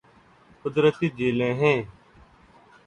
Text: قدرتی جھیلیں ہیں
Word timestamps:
قدرتی 0.65 1.07
جھیلیں 1.17 1.53
ہیں 1.53 1.79